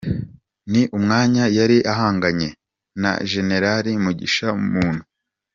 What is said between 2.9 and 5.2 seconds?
na Generari Mugisha Muntu.